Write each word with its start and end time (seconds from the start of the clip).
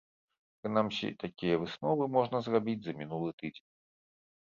Прынамсі, 0.63 1.07
такія 1.25 1.61
высновы 1.65 2.03
можна 2.17 2.37
зрабіць 2.51 2.79
за 2.89 2.99
мінулы 3.03 3.29
тыдзень. 3.43 3.69